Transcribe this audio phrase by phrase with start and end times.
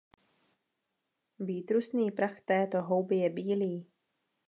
[1.39, 3.87] Výtrusný prach této houby je bílý.